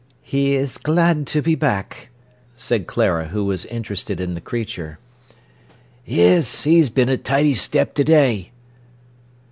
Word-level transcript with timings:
"He 0.23 0.55
is 0.55 0.79
glad 0.79 1.27
to 1.27 1.43
be 1.43 1.53
back," 1.53 2.09
said 2.55 2.87
Clara, 2.87 3.27
who 3.27 3.45
was 3.45 3.65
interested 3.65 4.19
in 4.19 4.33
the 4.33 4.41
creature. 4.41 4.97
"Yes—'e's 6.07 6.89
been 6.89 7.07
a 7.09 7.17
tidy 7.17 7.53
step 7.53 7.93
to 7.93 8.03
day." 8.03 8.49